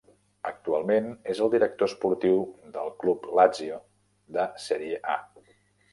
Actualment 0.51 1.09
és 1.33 1.41
el 1.47 1.51
director 1.57 1.91
esportiu 1.93 2.41
del 2.79 2.91
club 3.05 3.27
Lazio, 3.41 3.81
de 4.39 4.51
Sèrie 4.69 5.03
A. 5.19 5.23